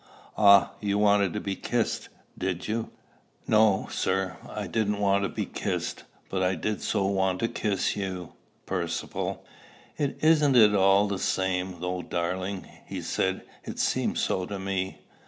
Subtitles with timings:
[0.35, 0.71] "Ah!
[0.79, 2.89] you wanted to be kissed, did you?"
[3.47, 4.35] "No, sir.
[4.49, 8.33] I didn't want to be kissed; but I did so want to kiss you,
[8.65, 9.45] Percivale."
[9.99, 13.43] "Isn't it all the same, though, darling?" he said.
[13.63, 15.01] "It seems so to me."